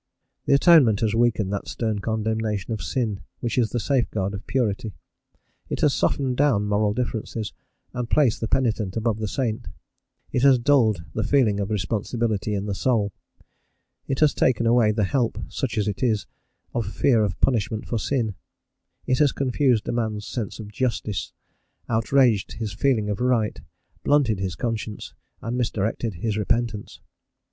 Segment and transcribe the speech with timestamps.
[0.47, 4.93] The Atonement has weakened that stern condemnation of sin which is the safeguard of purity;
[5.69, 7.53] it has softened down moral differences,
[7.93, 9.67] and placed the penitent above the saint;
[10.31, 13.13] it has dulled the feeling of responsibility in the soul;
[14.07, 16.25] it has taken away the help, such as it is,
[16.73, 18.33] of fear of punishment for sin;
[19.05, 21.31] it has confused man's sense of justice,
[21.87, 23.61] outraged his feeling of right,
[24.03, 25.13] blunted his conscience,
[25.43, 27.01] and misdirected his repentance.